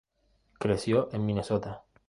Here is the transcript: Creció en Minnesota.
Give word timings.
Creció 0.57 1.09
en 1.13 1.27
Minnesota. 1.27 1.83